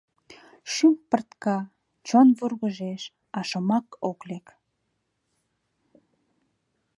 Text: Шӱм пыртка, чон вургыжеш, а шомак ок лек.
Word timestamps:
Шӱм 0.73 0.95
пыртка, 1.09 1.57
чон 2.07 2.27
вургыжеш, 2.37 3.03
а 3.37 3.39
шомак 3.49 3.87
ок 4.09 4.19
лек. 4.29 4.47